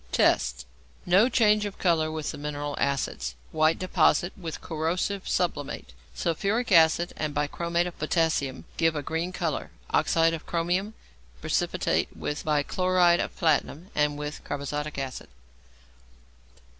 Tests. 0.11 0.65
No 1.05 1.29
change 1.29 1.63
of 1.63 1.77
colour 1.77 2.11
with 2.11 2.31
the 2.31 2.37
mineral 2.39 2.75
acids. 2.79 3.35
White 3.51 3.77
deposit 3.77 4.33
with 4.35 4.59
corrosive 4.59 5.29
sublimate. 5.29 5.93
Sulphuric 6.15 6.71
acid 6.71 7.13
and 7.17 7.35
bichromate 7.35 7.85
of 7.85 7.99
potassium 7.99 8.65
give 8.77 8.95
a 8.95 9.03
green 9.03 9.31
colour, 9.31 9.69
oxide 9.91 10.33
of 10.33 10.47
chromium. 10.47 10.95
Precipitate 11.39 12.17
with 12.17 12.43
bichloride 12.45 13.19
of 13.19 13.37
platinum 13.37 13.91
and 13.93 14.17
with 14.17 14.43
carbazotic 14.43 14.97
acid. 14.97 15.27